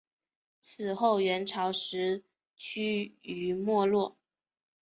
[0.61, 2.23] 此后元朝时
[2.57, 4.17] 趋于没落。